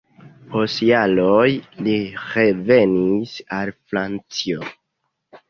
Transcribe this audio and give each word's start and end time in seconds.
Post 0.51 0.79
jaroj 0.85 1.49
li 1.89 1.93
revenis 2.23 3.35
al 3.59 3.71
Francio. 3.77 4.67